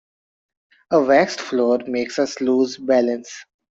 A 0.89 0.99
waxed 0.99 1.39
floor 1.39 1.81
makes 1.85 2.17
us 2.17 2.41
lose 2.41 2.75
balance. 2.77 3.45